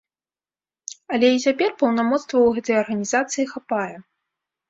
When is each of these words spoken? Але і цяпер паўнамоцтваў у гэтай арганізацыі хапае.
Але 1.17 1.27
і 1.33 1.41
цяпер 1.49 1.69
паўнамоцтваў 1.83 2.43
у 2.47 2.55
гэтай 2.57 2.75
арганізацыі 2.85 3.45
хапае. 3.53 3.93